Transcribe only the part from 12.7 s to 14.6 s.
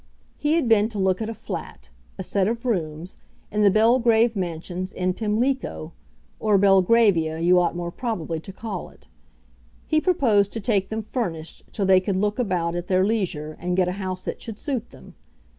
at their leisure and get a house that should